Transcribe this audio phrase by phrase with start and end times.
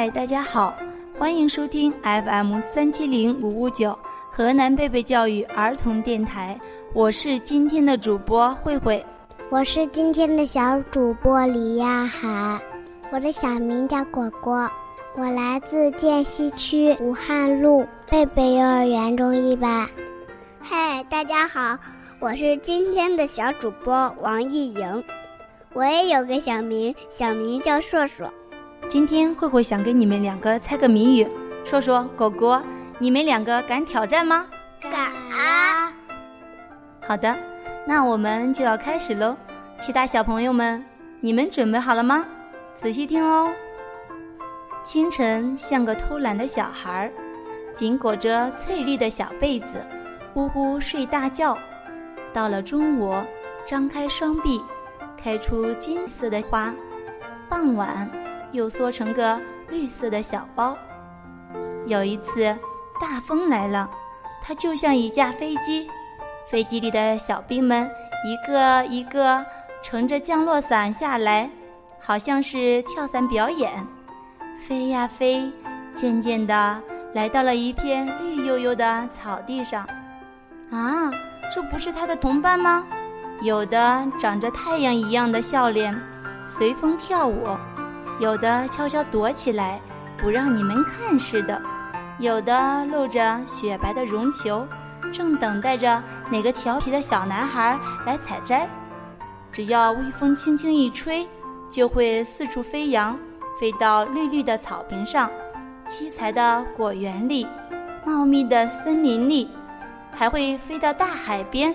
[0.00, 0.74] 嗨，大家好，
[1.18, 3.94] 欢迎收听 FM 三七零五五九
[4.30, 6.58] 河南贝贝教育儿童电台，
[6.94, 9.04] 我是今天的主播慧慧，
[9.50, 12.58] 我是今天的小主播李亚涵，
[13.12, 14.66] 我的小名叫果果，
[15.16, 19.86] 我来自涧西区武汉路贝贝幼儿园中一班。
[20.62, 21.76] 嗨，大家好，
[22.20, 25.04] 我是今天的小主播王艺莹，
[25.74, 28.32] 我也有个小名，小名叫硕硕。
[28.90, 31.28] 今天慧慧想给你们两个猜个谜语，
[31.64, 32.60] 说说果果，
[32.98, 34.44] 你们两个敢挑战吗？
[34.80, 34.92] 敢
[35.30, 35.92] 啊。
[37.06, 37.32] 好的，
[37.86, 39.36] 那我们就要开始喽。
[39.80, 40.84] 其他小朋友们，
[41.20, 42.26] 你们准备好了吗？
[42.82, 43.54] 仔细听哦。
[44.82, 47.12] 清晨像个偷懒的小孩儿，
[47.72, 49.86] 紧裹着翠绿的小被子，
[50.34, 51.56] 呼呼睡大觉。
[52.32, 53.14] 到了中午，
[53.64, 54.60] 张开双臂，
[55.16, 56.74] 开出金色的花。
[57.48, 58.10] 傍晚。
[58.52, 60.76] 又缩成个绿色的小包。
[61.86, 62.56] 有一次，
[63.00, 63.90] 大风来了，
[64.42, 65.88] 它就像一架飞机，
[66.50, 67.90] 飞机里的小兵们
[68.24, 69.44] 一个一个
[69.82, 71.48] 乘着降落伞下来，
[71.98, 73.72] 好像是跳伞表演，
[74.66, 75.50] 飞呀飞，
[75.92, 76.80] 渐渐的
[77.14, 79.86] 来到了一片绿油油的草地上。
[80.70, 81.10] 啊，
[81.52, 82.86] 这不是他的同伴吗？
[83.42, 85.98] 有的长着太阳一样的笑脸，
[86.46, 87.56] 随风跳舞。
[88.20, 89.80] 有的悄悄躲起来，
[90.18, 91.58] 不让你们看似的；
[92.18, 94.68] 有的露着雪白的绒球，
[95.10, 98.68] 正等待着哪个调皮的小男孩来采摘。
[99.50, 101.26] 只要微风轻轻一吹，
[101.70, 103.18] 就会四处飞扬，
[103.58, 105.30] 飞到绿绿的草坪上，
[105.86, 107.46] 七彩的果园里，
[108.04, 109.50] 茂密的森林里，
[110.12, 111.74] 还会飞到大海边。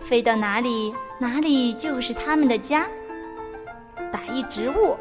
[0.00, 2.86] 飞到哪里，哪里就是他们的家。
[4.12, 4.96] 打一植物。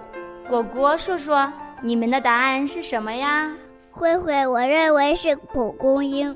[0.49, 3.51] 果果，说说你们的答案是什么呀？
[3.91, 6.35] 慧慧，我认为是蒲公英。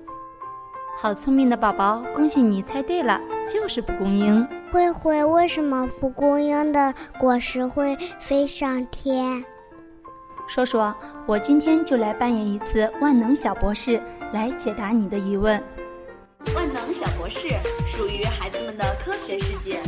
[0.99, 3.19] 好聪明的宝宝，恭喜你猜对了，
[3.51, 4.47] 就是蒲公英。
[4.71, 9.43] 慧慧，为什么蒲公英的果实会飞上天？
[10.47, 10.95] 说说，
[11.25, 14.01] 我今天就来扮演一次万能小博士，
[14.31, 15.61] 来解答你的疑问。
[16.55, 17.49] 万能小博士
[17.85, 19.79] 属于孩子们的科学世界。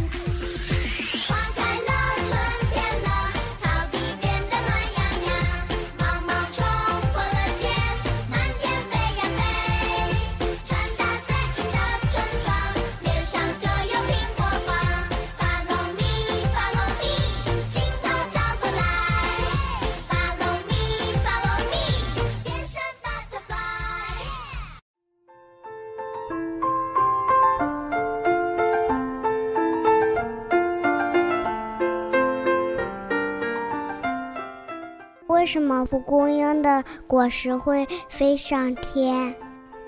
[35.39, 39.33] 为什么蒲公英的果实会飞上天？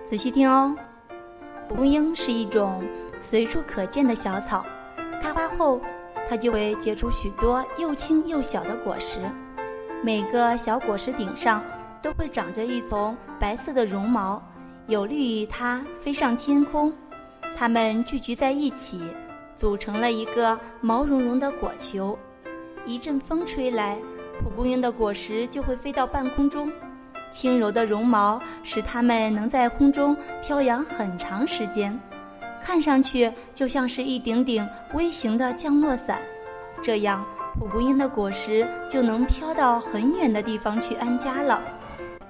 [0.09, 0.73] 仔细听哦，
[1.67, 2.81] 蒲公英是一种
[3.19, 4.65] 随处可见的小草，
[5.21, 5.81] 开花后，
[6.29, 9.19] 它就会结出许多又轻又小的果实，
[10.01, 11.61] 每个小果实顶上
[12.01, 14.41] 都会长着一丛白色的绒毛，
[14.87, 16.93] 有利于它飞上天空。
[17.57, 19.01] 它们聚集在一起，
[19.57, 22.17] 组成了一个毛茸茸的果球，
[22.85, 23.97] 一阵风吹来。
[24.43, 26.71] 蒲公英的果实就会飞到半空中，
[27.31, 31.97] 轻柔的绒毛使它们能在空中飘扬很长时间，
[32.63, 36.19] 看上去就像是一顶顶微型的降落伞。
[36.81, 37.23] 这样，
[37.59, 41.61] 蒲公英的果实就能飘到很远的地方去安家了。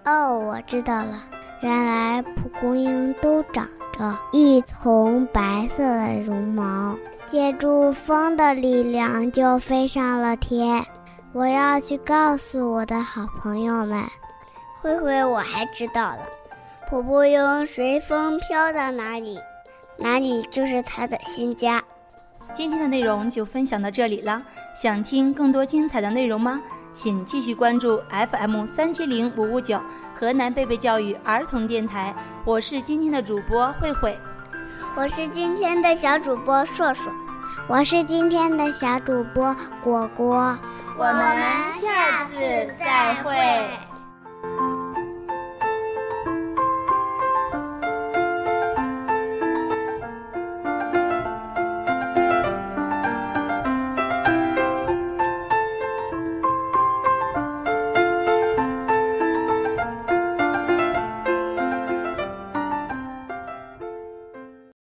[0.06, 1.24] 哦，我知道了，
[1.62, 6.96] 原来蒲公英都长着一丛白色的绒毛，
[7.26, 10.86] 借助风的力量就飞上了天。
[11.34, 14.04] 我要去告诉我的好朋友们，
[14.82, 16.20] 慧慧，我还知道了，
[16.90, 19.40] 蒲公英随风飘到哪里，
[19.96, 21.82] 哪里就是它的新家。
[22.54, 24.42] 今天的内容就分享到这里了，
[24.76, 26.62] 想听更多精彩的内容吗？
[26.94, 29.80] 请继续关注 FM 三七零五五九
[30.14, 32.14] 河南贝贝教育儿童电台，
[32.44, 34.20] 我是今天的主播慧慧，
[34.98, 37.10] 我是今天的小主播硕硕。
[37.68, 40.58] 我是今天的小主播果果，
[40.98, 41.14] 我们
[41.82, 43.91] 下次再会。